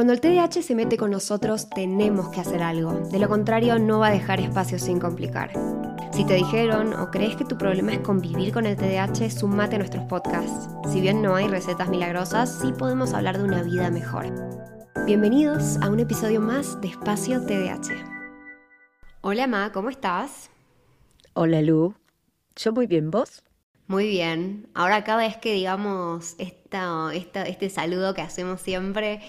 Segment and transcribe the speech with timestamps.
[0.00, 2.92] Cuando el TDAH se mete con nosotros, tenemos que hacer algo.
[3.10, 5.52] De lo contrario, no va a dejar espacio sin complicar.
[6.14, 9.78] Si te dijeron o crees que tu problema es convivir con el TDAH, sumate a
[9.80, 10.70] nuestros podcasts.
[10.90, 14.24] Si bien no hay recetas milagrosas, sí podemos hablar de una vida mejor.
[15.04, 17.92] Bienvenidos a un episodio más de Espacio TDAH.
[19.20, 20.48] Hola Ma, ¿cómo estás?
[21.34, 21.94] Hola Lu,
[22.56, 23.42] yo muy bien, ¿vos?
[23.86, 24.66] Muy bien.
[24.72, 29.20] Ahora cada vez que digamos esta, esta, este saludo que hacemos siempre,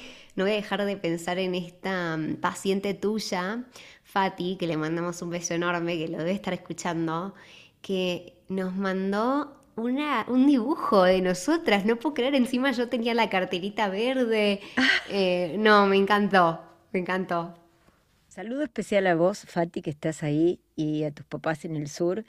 [0.41, 3.63] no voy a dejar de pensar en esta mm, paciente tuya,
[4.03, 7.35] Fati, que le mandamos un beso enorme, que lo debe estar escuchando,
[7.83, 11.85] que nos mandó una, un dibujo de nosotras.
[11.85, 14.61] No puedo creer, encima yo tenía la carterita verde.
[14.77, 14.87] Ah.
[15.09, 16.59] Eh, no, me encantó,
[16.91, 17.53] me encantó.
[18.27, 22.25] Saludo especial a vos, Fati, que estás ahí, y a tus papás en el sur.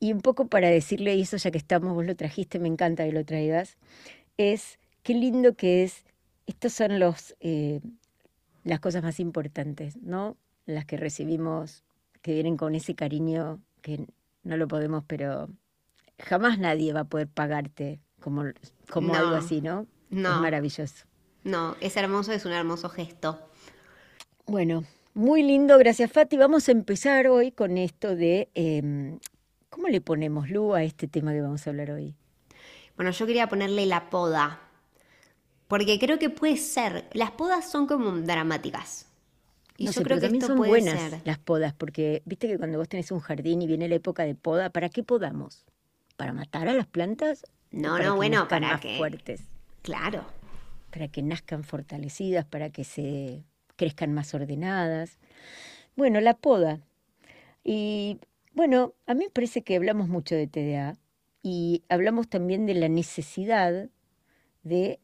[0.00, 3.12] Y un poco para decirle eso, ya que estamos, vos lo trajiste, me encanta que
[3.12, 3.76] lo traigas,
[4.38, 6.04] es qué lindo que es
[6.46, 7.80] estas son los, eh,
[8.64, 10.36] las cosas más importantes, ¿no?
[10.66, 11.84] Las que recibimos,
[12.22, 14.06] que vienen con ese cariño que
[14.42, 15.48] no lo podemos, pero
[16.18, 18.44] jamás nadie va a poder pagarte como,
[18.90, 19.86] como algo así, ¿no?
[20.10, 20.34] No.
[20.34, 21.06] Es maravilloso.
[21.42, 23.38] No, es hermoso, es un hermoso gesto.
[24.46, 26.36] Bueno, muy lindo, gracias Fati.
[26.36, 29.18] Vamos a empezar hoy con esto de, em,
[29.68, 32.14] ¿cómo le ponemos, Lu, a este tema que vamos a hablar hoy?
[32.96, 34.63] Bueno, yo quería ponerle la poda.
[35.74, 37.08] Porque creo que puede ser.
[37.14, 39.08] Las podas son como dramáticas.
[39.76, 43.10] Y yo creo que también son buenas las podas, porque viste que cuando vos tenés
[43.10, 45.64] un jardín y viene la época de poda, ¿para qué podamos?
[46.16, 47.44] ¿Para matar a las plantas?
[47.72, 49.40] No, no, bueno, para más fuertes.
[49.82, 50.24] Claro.
[50.92, 53.42] Para que nazcan fortalecidas, para que se
[53.74, 55.18] crezcan más ordenadas.
[55.96, 56.82] Bueno, la poda.
[57.64, 58.20] Y
[58.52, 60.96] bueno, a mí me parece que hablamos mucho de TDA
[61.42, 63.88] y hablamos también de la necesidad
[64.62, 65.00] de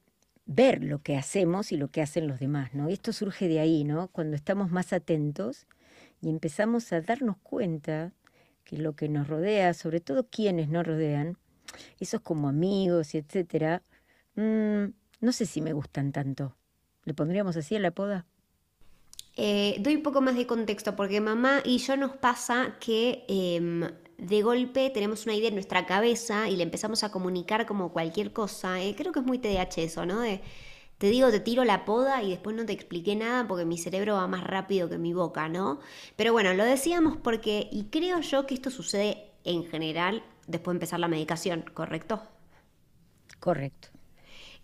[0.53, 2.89] ver lo que hacemos y lo que hacen los demás, ¿no?
[2.89, 4.09] esto surge de ahí, ¿no?
[4.09, 5.69] Cuando estamos más atentos
[6.21, 8.13] y empezamos a darnos cuenta
[8.65, 11.39] que lo que nos rodea, sobre todo quienes nos rodean,
[12.01, 13.85] esos como amigos y etcétera,
[14.35, 14.87] mm,
[15.21, 16.57] no sé si me gustan tanto.
[17.05, 18.27] ¿Le pondríamos así a la poda?
[19.37, 23.89] Eh, doy un poco más de contexto, porque mamá y yo nos pasa que em,
[24.21, 28.33] de golpe tenemos una idea en nuestra cabeza y le empezamos a comunicar como cualquier
[28.33, 28.83] cosa.
[28.83, 30.21] Eh, creo que es muy TDAH eso, ¿no?
[30.21, 30.41] De,
[30.99, 34.15] te digo, te tiro la poda y después no te expliqué nada porque mi cerebro
[34.15, 35.81] va más rápido que mi boca, ¿no?
[36.17, 40.77] Pero bueno, lo decíamos porque, y creo yo que esto sucede en general después de
[40.77, 42.23] empezar la medicación, ¿correcto?
[43.39, 43.89] Correcto.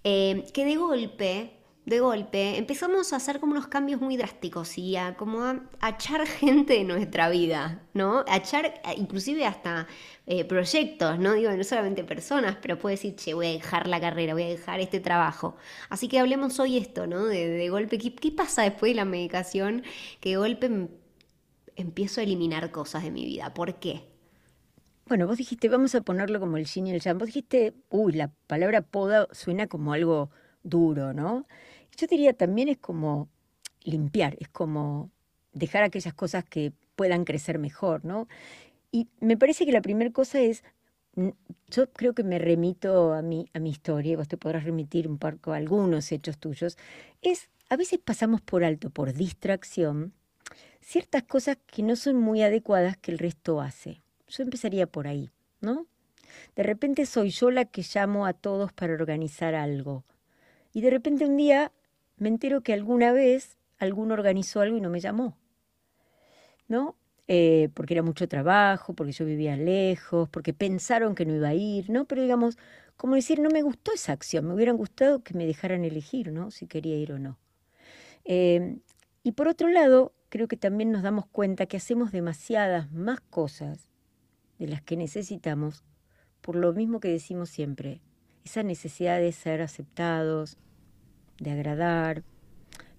[0.04, 1.55] Eh, que de golpe
[1.86, 6.26] de golpe empezamos a hacer como unos cambios muy drásticos y a como a, echar
[6.26, 8.24] gente de nuestra vida, ¿no?
[8.26, 9.86] A echar inclusive hasta
[10.26, 11.34] eh, proyectos, ¿no?
[11.34, 14.48] Digo, no solamente personas, pero puede decir, che, voy a dejar la carrera, voy a
[14.48, 15.56] dejar este trabajo.
[15.88, 17.24] Así que hablemos hoy esto, ¿no?
[17.24, 19.84] De, golpe, ¿qué, pasa después de la medicación?
[20.20, 20.88] Que de golpe em,
[21.76, 23.54] empiezo a eliminar cosas de mi vida.
[23.54, 24.02] ¿Por qué?
[25.06, 27.18] Bueno, vos dijiste, vamos a ponerlo como el yin y el yang.
[27.18, 30.30] Vos dijiste, uy, la palabra poda suena como algo
[30.64, 31.46] duro, ¿no?
[31.96, 33.28] Yo diría también es como
[33.82, 35.10] limpiar, es como
[35.52, 38.28] dejar aquellas cosas que puedan crecer mejor, ¿no?
[38.92, 40.62] Y me parece que la primera cosa es,
[41.68, 45.18] yo creo que me remito a mi, a mi historia, vos te podrás remitir un
[45.18, 46.76] poco a algunos hechos tuyos,
[47.22, 50.12] es, a veces pasamos por alto, por distracción,
[50.80, 54.02] ciertas cosas que no son muy adecuadas que el resto hace.
[54.28, 55.30] Yo empezaría por ahí,
[55.60, 55.86] ¿no?
[56.54, 60.04] De repente soy yo la que llamo a todos para organizar algo.
[60.72, 61.72] Y de repente un día
[62.16, 65.36] me entero que alguna vez alguno organizó algo y no me llamó.
[66.68, 66.96] ¿No?
[67.28, 71.54] Eh, porque era mucho trabajo, porque yo vivía lejos, porque pensaron que no iba a
[71.54, 72.04] ir, ¿no?
[72.04, 72.56] Pero digamos,
[72.96, 76.50] como decir, no me gustó esa acción, me hubieran gustado que me dejaran elegir, ¿no?
[76.50, 77.38] Si quería ir o no.
[78.24, 78.78] Eh,
[79.24, 83.88] y por otro lado, creo que también nos damos cuenta que hacemos demasiadas más cosas
[84.58, 85.84] de las que necesitamos,
[86.40, 88.00] por lo mismo que decimos siempre,
[88.44, 90.58] esa necesidad de ser aceptados,
[91.38, 92.22] de agradar,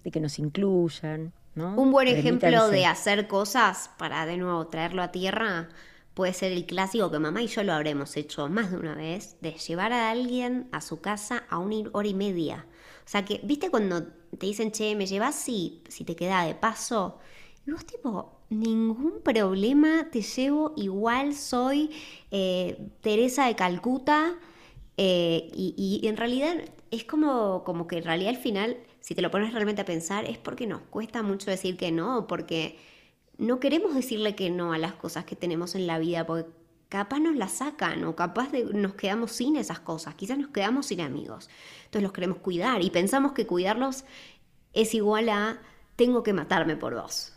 [0.04, 1.32] de que nos incluyan.
[1.54, 1.74] ¿no?
[1.74, 5.68] Un buen ejemplo de hacer cosas para de nuevo traerlo a tierra
[6.18, 9.36] puede ser el clásico que mamá y yo lo habremos hecho más de una vez,
[9.40, 12.66] de llevar a alguien a su casa a una hora y media.
[13.06, 16.56] O sea que, ¿viste cuando te dicen, che, me llevas si, si te queda de
[16.56, 17.20] paso?
[17.64, 21.90] Y vos tipo, ningún problema, te llevo igual, soy
[22.32, 24.34] eh, Teresa de Calcuta.
[25.00, 26.56] Eh, y, y, en realidad
[26.90, 30.24] es como, como que en realidad al final, si te lo pones realmente a pensar,
[30.24, 32.76] es porque nos cuesta mucho decir que no, porque
[33.38, 36.50] no queremos decirle que no a las cosas que tenemos en la vida, porque
[36.88, 41.00] capaz nos las sacan o capaz nos quedamos sin esas cosas, quizás nos quedamos sin
[41.00, 41.48] amigos.
[41.84, 44.04] Entonces los queremos cuidar y pensamos que cuidarlos
[44.72, 45.60] es igual a
[45.96, 47.32] tengo que matarme por vos.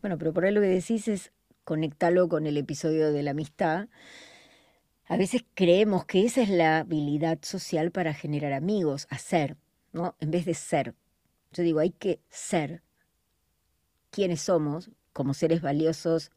[0.00, 1.32] Bueno, pero por ahí lo que decís es
[1.64, 3.88] conectarlo con el episodio de la amistad.
[5.08, 9.56] A veces creemos que esa es la habilidad social para generar amigos, hacer,
[9.92, 10.16] ¿no?
[10.18, 10.96] En vez de ser.
[11.52, 12.82] Yo digo, hay que ser
[14.10, 16.32] quienes somos como seres valiosos.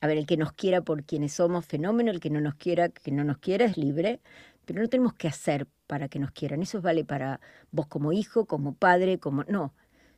[0.00, 2.88] A ver, el que nos quiera por quienes somos, fenómeno, el que no nos quiera,
[2.88, 4.20] que no nos quiera es libre,
[4.64, 6.62] pero no tenemos que hacer para que nos quieran.
[6.62, 7.40] Eso vale para
[7.70, 9.44] vos como hijo, como padre, como...
[9.44, 9.72] No,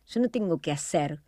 [0.06, 1.20] yo no tengo que hacer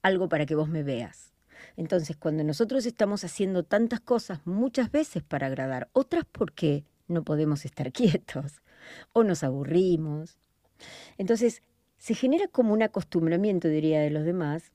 [0.00, 1.31] algo para que vos me veas.
[1.76, 7.64] Entonces, cuando nosotros estamos haciendo tantas cosas, muchas veces para agradar, otras porque no podemos
[7.64, 8.62] estar quietos
[9.12, 10.38] o nos aburrimos.
[11.18, 11.62] Entonces,
[11.98, 14.72] se genera como un acostumbramiento, diría, de los demás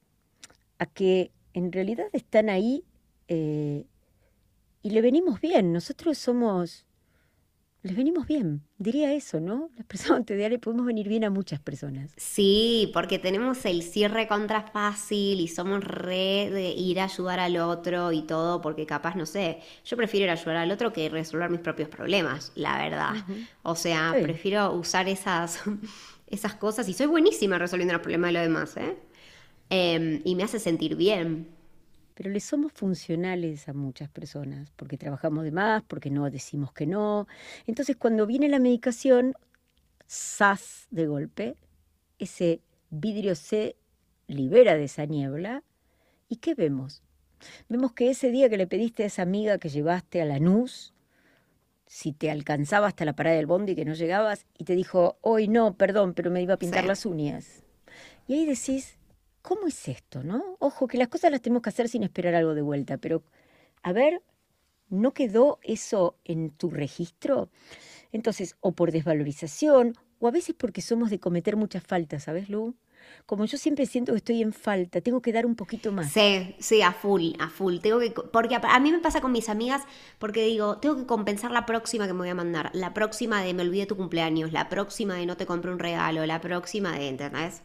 [0.80, 2.84] a que en realidad están ahí
[3.28, 3.86] eh,
[4.82, 5.74] y le venimos bien.
[5.74, 6.87] Nosotros somos
[7.88, 8.62] les venimos bien.
[8.78, 9.70] Diría eso, ¿no?
[9.78, 12.12] Las personas le podemos venir bien a muchas personas.
[12.18, 17.58] Sí, porque tenemos el cierre contra fácil y somos re de ir a ayudar al
[17.58, 21.10] otro y todo, porque capaz, no sé, yo prefiero ir a ayudar al otro que
[21.10, 23.16] resolver mis propios problemas, la verdad.
[23.64, 25.62] O sea, prefiero usar esas,
[26.28, 28.98] esas cosas y soy buenísima resolviendo los problemas de los demás, ¿eh?
[29.70, 31.57] Em, y me hace sentir bien
[32.18, 36.88] pero le somos funcionales a muchas personas, porque trabajamos de más, porque no decimos que
[36.88, 37.28] no.
[37.68, 39.36] Entonces, cuando viene la medicación,
[40.08, 41.58] sas de golpe,
[42.18, 43.76] ese vidrio se
[44.26, 45.62] libera de esa niebla.
[46.28, 47.04] ¿Y qué vemos?
[47.70, 50.96] Vemos que ese día que le pediste a esa amiga que llevaste a la NUS,
[51.86, 55.48] si te alcanzaba hasta la parada del bondi que no llegabas, y te dijo, hoy
[55.48, 57.62] no, perdón, pero me iba a pintar las uñas.
[58.28, 58.97] Y ahí decís,
[59.48, 60.58] ¿cómo es esto, no?
[60.60, 63.24] Ojo, que las cosas las tenemos que hacer sin esperar algo de vuelta, pero
[63.82, 64.22] a ver,
[64.90, 67.48] ¿no quedó eso en tu registro?
[68.12, 72.76] Entonces, o por desvalorización, o a veces porque somos de cometer muchas faltas, ¿sabes, Lu?
[73.26, 76.12] Como yo siempre siento que estoy en falta, tengo que dar un poquito más.
[76.12, 77.78] Sí, sí, a full, a full.
[77.78, 79.84] Tengo que, porque a, mí me pasa con mis amigas,
[80.20, 83.54] porque digo, tengo que compensar la próxima que me voy a mandar, la próxima de
[83.54, 87.08] me olvidé tu cumpleaños, la próxima de no te compré un regalo, la próxima de,
[87.08, 87.64] ¿entendés?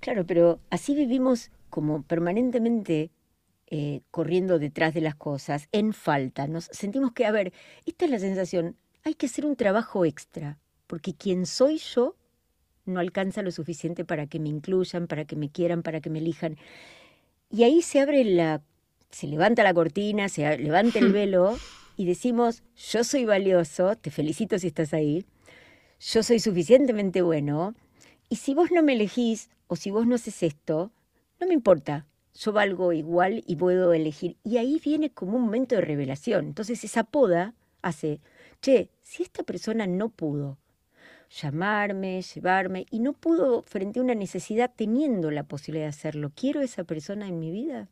[0.00, 3.10] Claro, pero así vivimos como permanentemente
[3.66, 6.46] eh, corriendo detrás de las cosas, en falta.
[6.48, 7.52] Nos sentimos que, a ver,
[7.86, 12.16] esta es la sensación, hay que hacer un trabajo extra, porque quien soy yo
[12.84, 16.18] no alcanza lo suficiente para que me incluyan, para que me quieran, para que me
[16.18, 16.56] elijan.
[17.50, 18.62] Y ahí se abre la,
[19.10, 21.56] se levanta la cortina, se levanta el velo
[21.96, 25.24] y decimos, yo soy valioso, te felicito si estás ahí,
[26.00, 27.74] yo soy suficientemente bueno,
[28.28, 30.90] y si vos no me elegís, o si vos no haces esto,
[31.38, 34.36] no me importa, yo valgo igual y puedo elegir.
[34.42, 36.46] Y ahí viene como un momento de revelación.
[36.46, 38.20] Entonces esa poda hace,
[38.60, 40.58] che, si esta persona no pudo
[41.30, 46.62] llamarme, llevarme, y no pudo frente a una necesidad teniendo la posibilidad de hacerlo, ¿quiero
[46.62, 47.88] esa persona en mi vida?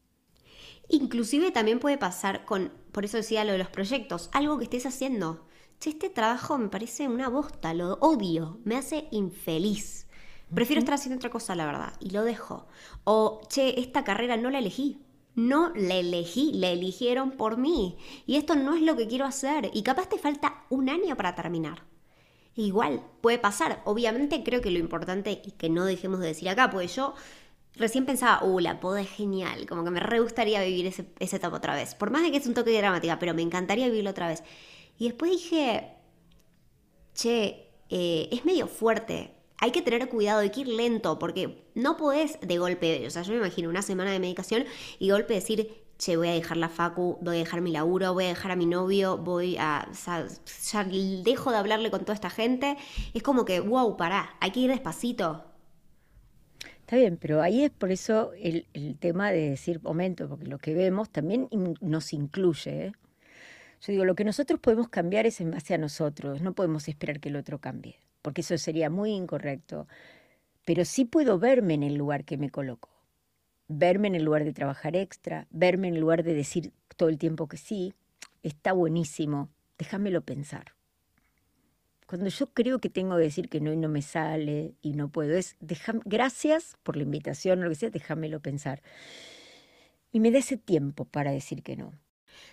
[0.89, 4.85] Inclusive también puede pasar con, por eso decía lo de los proyectos, algo que estés
[4.85, 5.47] haciendo.
[5.79, 10.08] Che, este trabajo me parece una bosta, lo odio, me hace infeliz.
[10.55, 12.67] Prefiero estar haciendo otra cosa, la verdad, y lo dejo.
[13.05, 15.03] O, che, esta carrera no la elegí.
[15.35, 17.97] No la elegí, la eligieron por mí.
[18.27, 19.71] Y esto no es lo que quiero hacer.
[19.73, 21.85] Y capaz te falta un año para terminar.
[22.57, 23.83] Igual, puede pasar.
[23.85, 27.15] Obviamente creo que lo importante y que no dejemos de decir acá, pues yo
[27.77, 31.37] recién pensaba, uh, la poda es genial, como que me re gustaría vivir ese, esa
[31.37, 31.95] etapa otra vez.
[31.95, 34.43] Por más de que es un toque de dramática, pero me encantaría vivirlo otra vez.
[34.99, 35.93] Y después dije,
[37.15, 41.97] che, eh, es medio fuerte hay que tener cuidado, hay que ir lento, porque no
[41.97, 44.65] podés de golpe, o sea, yo me imagino una semana de medicación
[44.99, 48.15] y de golpe decir, che, voy a dejar la facu, voy a dejar mi laburo,
[48.15, 50.27] voy a dejar a mi novio, voy a, o sea,
[50.71, 52.77] ya dejo de hablarle con toda esta gente.
[53.15, 55.45] Es como que, wow, pará, hay que ir despacito.
[56.81, 58.65] Está bien, pero ahí es por eso el,
[58.99, 61.49] tema de decir momento, porque lo que vemos también
[61.81, 62.87] nos incluye.
[62.87, 62.93] ¿eh?
[63.81, 67.21] Yo digo, lo que nosotros podemos cambiar es en base a nosotros, no podemos esperar
[67.21, 69.89] que el otro cambie porque eso sería muy incorrecto,
[70.67, 72.91] pero sí puedo verme en el lugar que me coloco,
[73.69, 77.17] verme en el lugar de trabajar extra, verme en el lugar de decir todo el
[77.17, 77.95] tiempo que sí,
[78.43, 80.75] está buenísimo, déjamelo pensar.
[82.07, 85.09] Cuando yo creo que tengo que decir que no y no me sale y no
[85.09, 85.57] puedo, es
[86.05, 88.83] gracias por la invitación o lo que sea, déjamelo pensar.
[90.13, 91.95] Y me da ese tiempo para decir que no.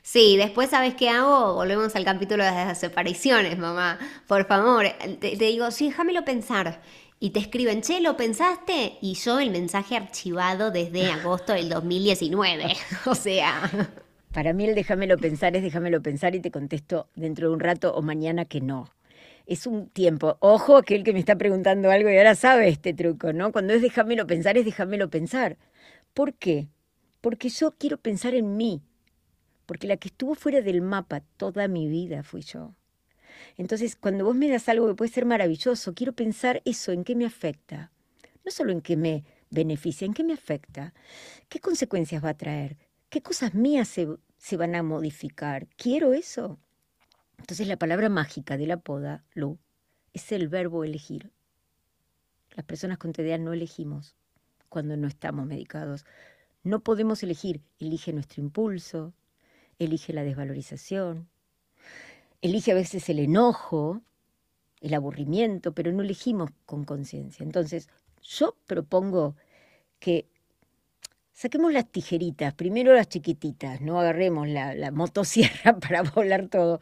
[0.01, 1.55] Sí, después, ¿sabes qué hago?
[1.55, 3.97] Volvemos al capítulo de las separaciones, mamá.
[4.27, 4.85] Por favor,
[5.19, 6.81] te, digo, sí, déjamelo pensar.
[7.19, 8.97] Y te escriben, che, ¿lo pensaste?
[9.01, 12.65] Y yo el mensaje archivado desde agosto del 2019.
[13.05, 13.69] o sea.
[14.31, 17.95] Para mí el déjamelo pensar es déjamelo pensar y te contesto dentro de un rato
[17.95, 18.91] o mañana que no.
[19.47, 20.37] es un tiempo.
[20.39, 23.51] Ojo, aquel que me está preguntando algo y ahora sabe este truco, ¿no?
[23.51, 25.57] Cuando es déjamelo pensar, es déjamelo pensar.
[26.13, 26.67] ¿Por qué?
[27.21, 28.81] Porque yo quiero pensar en mí.
[29.65, 32.75] Porque la que estuvo fuera del mapa toda mi vida fui yo.
[33.57, 37.15] Entonces, cuando vos me das algo que puede ser maravilloso, quiero pensar eso, en qué
[37.15, 37.91] me afecta.
[38.43, 40.93] No solo en qué me beneficia, en qué me afecta.
[41.49, 42.77] ¿Qué consecuencias va a traer?
[43.09, 44.07] ¿Qué cosas mías se,
[44.37, 45.67] se van a modificar?
[45.77, 46.59] ¿Quiero eso?
[47.37, 49.57] Entonces la palabra mágica de la poda, Lu,
[50.13, 51.31] es el verbo elegir.
[52.55, 54.15] Las personas con TDA no elegimos
[54.69, 56.05] cuando no estamos medicados.
[56.63, 57.61] No podemos elegir.
[57.79, 59.13] Elige nuestro impulso,
[59.79, 61.29] elige la desvalorización,
[62.41, 64.01] elige a veces el enojo,
[64.81, 67.43] el aburrimiento, pero no elegimos con conciencia.
[67.43, 67.89] Entonces,
[68.21, 69.35] yo propongo
[69.99, 70.27] que
[71.33, 76.79] saquemos las tijeritas, primero las chiquititas, no agarremos la, motosierra para volar todo,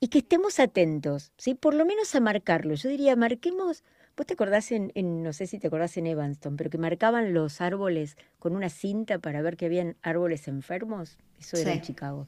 [0.00, 1.54] y que estemos atentos, ¿sí?
[1.54, 2.74] por lo menos a marcarlo.
[2.74, 3.84] Yo diría, marquemos,
[4.16, 4.92] vos te acordás en,
[5.22, 9.18] no sé si te acordás en Evanston, pero que marcaban los árboles con una cinta
[9.18, 12.26] para ver que habían árboles enfermos, eso era en Chicago.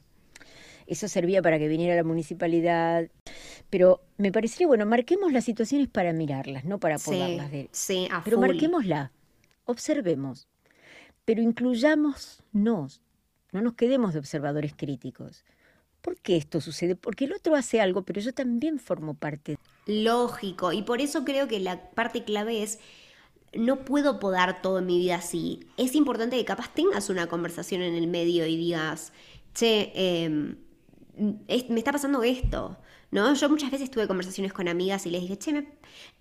[0.87, 3.09] Eso servía para que viniera la municipalidad.
[3.71, 7.49] Pero me parecería, bueno, marquemos las situaciones para mirarlas, no para podarlas.
[7.49, 9.11] Sí, sí, a Pero marquémosla,
[9.65, 10.47] observemos,
[11.23, 12.87] pero incluyámonos, no
[13.51, 15.43] nos quedemos de observadores críticos.
[16.05, 16.95] ¿Por qué esto sucede?
[16.95, 19.57] Porque el otro hace algo, pero yo también formo parte.
[19.87, 22.77] Lógico, y por eso creo que la parte clave es
[23.55, 25.61] no puedo podar todo en mi vida así.
[25.77, 29.13] Es importante que capaz tengas una conversación en el medio y digas,
[29.55, 30.29] che, eh,
[31.17, 32.77] me está pasando esto,
[33.09, 33.33] ¿no?
[33.33, 35.67] Yo muchas veces tuve conversaciones con amigas y les dije, che,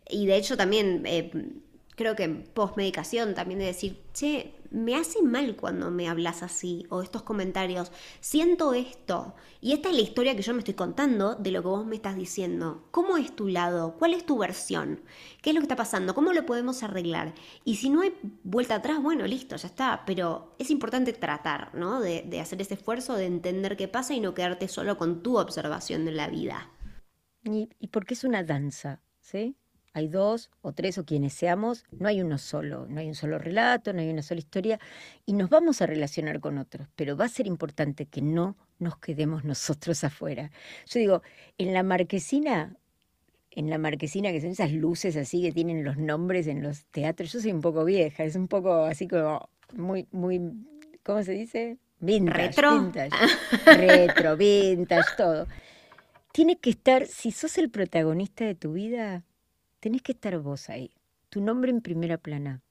[0.09, 1.31] y de hecho también eh,
[1.95, 6.85] creo que post medicación también de decir, che, me hace mal cuando me hablas así
[6.91, 11.37] o estos comentarios, siento esto y esta es la historia que yo me estoy contando
[11.37, 12.89] de lo que vos me estás diciendo.
[12.91, 13.95] ¿Cómo es tu lado?
[13.99, 15.01] ¿Cuál es tu versión?
[15.41, 16.15] ¿Qué es lo que está pasando?
[16.15, 17.35] ¿Cómo lo podemos arreglar?
[17.65, 22.01] Y si no hay vuelta atrás, bueno, listo, ya está, pero es importante tratar, ¿no?
[22.01, 25.39] De, de hacer ese esfuerzo de entender qué pasa y no quedarte solo con tu
[25.39, 26.71] observación de la vida.
[27.45, 29.57] Y, y porque es una danza, ¿sí?
[29.95, 33.39] Hay dos o tres o quienes seamos, no hay uno solo, no hay un solo
[33.39, 34.81] relato, no hay una sola historia
[35.25, 38.99] y nos vamos a relacionar con otros, pero va a ser importante que no nos
[38.99, 40.51] quedemos nosotros afuera.
[40.87, 41.23] Yo digo,
[41.59, 42.77] en la marquesina,
[43.53, 47.33] en la marquesina que son esas luces así que tienen los nombres en los teatros,
[47.33, 50.41] yo soy un poco vieja, es un poco así como muy, muy,
[51.05, 51.79] ¿cómo se dice?
[52.01, 52.81] Vintage, retro.
[52.81, 53.17] Vintage,
[53.65, 55.47] retro, vintage, todo.
[56.33, 59.23] Tiene que estar, si sos el protagonista de tu vida,
[59.85, 60.95] tenés que estar vos ahí,
[61.29, 62.63] tu nombre en primera plana.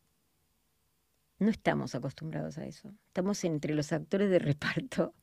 [1.38, 2.92] No estamos acostumbrados a eso.
[3.06, 5.14] Estamos entre los actores de reparto.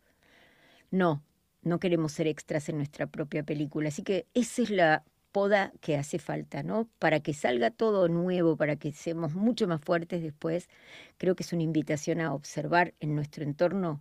[0.92, 1.24] No,
[1.62, 3.88] no queremos ser extras en nuestra propia película.
[3.88, 6.88] Así que esa es la poda que hace falta, ¿no?
[7.00, 10.68] Para que salga todo nuevo, para que seamos mucho más fuertes después,
[11.16, 14.00] creo que es una invitación a observar en nuestro entorno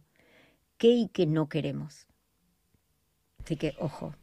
[0.78, 2.06] qué y qué no queremos.
[3.44, 4.14] Así que, ojo,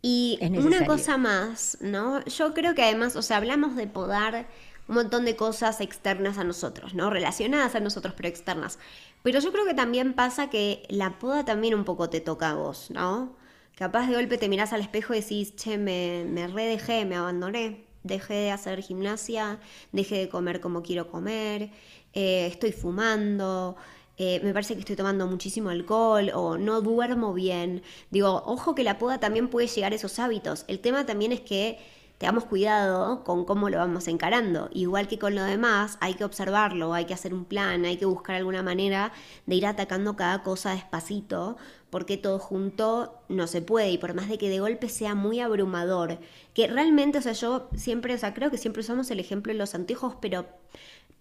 [0.00, 2.24] y una cosa más, ¿no?
[2.24, 4.46] Yo creo que además, o sea, hablamos de podar
[4.86, 7.10] un montón de cosas externas a nosotros, ¿no?
[7.10, 8.78] Relacionadas a nosotros, pero externas.
[9.22, 12.54] Pero yo creo que también pasa que la poda también un poco te toca a
[12.54, 13.36] vos, ¿no?
[13.76, 17.84] Capaz de golpe te mirás al espejo y decís, che, me, me redejé, me abandoné.
[18.04, 19.58] Dejé de hacer gimnasia,
[19.92, 21.70] dejé de comer como quiero comer,
[22.14, 23.76] eh, estoy fumando,
[24.18, 27.82] eh, me parece que estoy tomando muchísimo alcohol o no duermo bien.
[28.10, 30.64] Digo, ojo que la poda también puede llegar a esos hábitos.
[30.66, 31.78] El tema también es que
[32.18, 34.68] tengamos cuidado con cómo lo vamos encarando.
[34.72, 38.06] Igual que con lo demás, hay que observarlo, hay que hacer un plan, hay que
[38.06, 39.12] buscar alguna manera
[39.46, 41.56] de ir atacando cada cosa despacito,
[41.90, 43.90] porque todo junto no se puede.
[43.92, 46.18] Y por más de que de golpe sea muy abrumador,
[46.54, 49.58] que realmente, o sea, yo siempre, o sea, creo que siempre usamos el ejemplo de
[49.58, 50.44] los anteojos, pero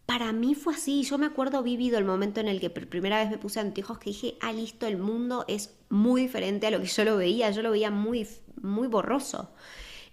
[0.08, 1.04] para mí fue así.
[1.04, 4.00] Yo me acuerdo vivido el momento en el que por primera vez me puse anteojos
[4.00, 7.52] que dije, ah, listo, el mundo es muy diferente a lo que yo lo veía.
[7.52, 8.26] Yo lo veía muy,
[8.62, 9.52] muy borroso.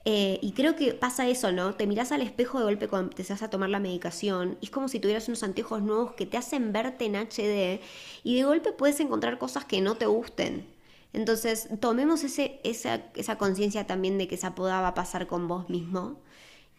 [0.05, 1.77] Eh, y creo que pasa eso, ¿no?
[1.77, 4.89] Te miras al espejo de golpe cuando vas a tomar la medicación y es como
[4.89, 7.81] si tuvieras unos anteojos nuevos que te hacen verte en HD
[8.23, 10.67] y de golpe puedes encontrar cosas que no te gusten.
[11.15, 15.47] Entonces, tomemos ese, esa, esa conciencia también de que esa poda va a pasar con
[15.49, 16.19] vos mismo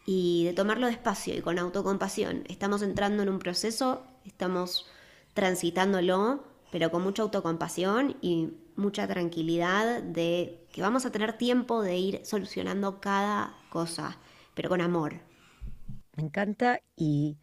[0.05, 2.43] y de tomarlo despacio y con autocompasión.
[2.47, 4.87] Estamos entrando en un proceso, estamos
[5.33, 11.97] transitándolo, pero con mucha autocompasión y mucha tranquilidad de que vamos a tener tiempo de
[11.97, 14.17] ir solucionando cada cosa,
[14.53, 15.21] pero con amor.
[16.15, 17.37] Me encanta y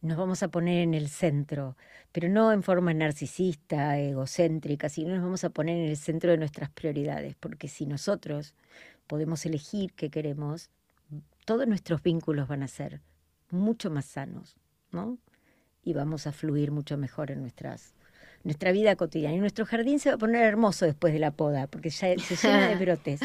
[0.00, 1.76] nos vamos a poner en el centro,
[2.12, 6.38] pero no en forma narcisista, egocéntrica, sino nos vamos a poner en el centro de
[6.38, 8.54] nuestras prioridades, porque si nosotros
[9.06, 10.70] podemos elegir qué queremos,
[11.48, 13.00] todos nuestros vínculos van a ser
[13.48, 14.58] mucho más sanos,
[14.92, 15.16] ¿no?
[15.82, 17.94] Y vamos a fluir mucho mejor en nuestras,
[18.44, 19.34] nuestra vida cotidiana.
[19.34, 22.36] Y nuestro jardín se va a poner hermoso después de la poda, porque ya se
[22.36, 23.20] llena de brotes.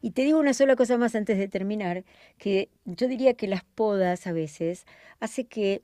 [0.00, 2.06] Y te digo una sola cosa más antes de terminar,
[2.38, 4.86] que yo diría que las podas a veces
[5.20, 5.82] hace que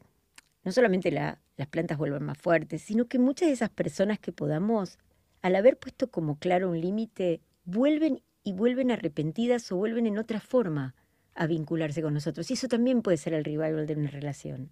[0.62, 1.36] no solamente las
[1.68, 4.98] plantas vuelvan más fuertes, sino que muchas de esas personas que podamos,
[5.42, 10.40] al haber puesto como claro un límite, vuelven y vuelven arrepentidas o vuelven en otra
[10.40, 10.94] forma
[11.34, 12.50] a vincularse con nosotros.
[12.50, 14.70] Y eso también puede ser el revival de una relación.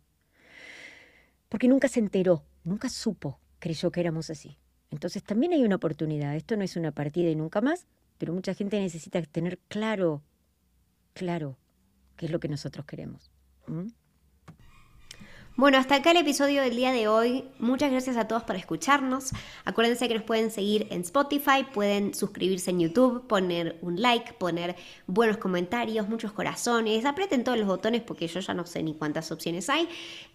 [1.49, 4.59] Porque nunca se enteró, nunca supo, creyó que éramos así.
[4.91, 6.37] Entonces también hay una oportunidad.
[6.37, 7.87] Esto no es una partida y nunca más,
[8.19, 10.23] pero mucha gente necesita tener claro,
[11.15, 11.59] claro,
[12.17, 13.31] qué es lo que nosotros queremos.
[15.55, 17.45] Bueno, hasta acá el episodio del día de hoy.
[17.59, 19.33] Muchas gracias a todos por escucharnos.
[19.67, 24.77] Acuérdense que nos pueden seguir en Spotify, pueden suscribirse en YouTube, poner un like, poner
[25.07, 27.05] buenos comentarios, muchos corazones.
[27.05, 29.87] Aprieten todos los botones porque yo ya no sé ni cuántas opciones hay.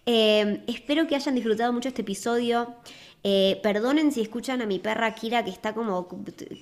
[0.06, 2.76] Eh, espero que hayan disfrutado mucho este episodio.
[3.24, 6.08] Eh, perdonen si escuchan a mi perra Kira que está como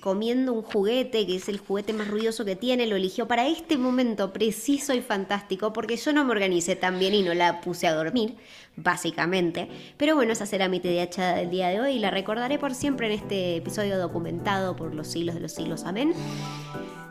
[0.01, 3.77] comiendo un juguete, que es el juguete más ruidoso que tiene, lo eligió para este
[3.77, 7.85] momento preciso y fantástico, porque yo no me organicé tan bien y no la puse
[7.85, 8.37] a dormir,
[8.75, 9.69] básicamente.
[9.97, 13.07] Pero bueno, esa será mi TDH del día de hoy y la recordaré por siempre
[13.07, 15.83] en este episodio documentado por los siglos de los siglos.
[15.83, 16.13] Amén.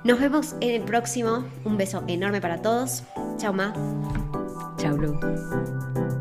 [0.02, 1.44] Nos vemos en el próximo.
[1.64, 3.04] Un beso enorme para todos.
[3.38, 3.72] Chao, Ma.
[4.78, 6.15] Chao, Lu.